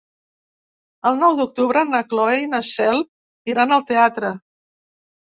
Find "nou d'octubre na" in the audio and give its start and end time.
1.23-1.99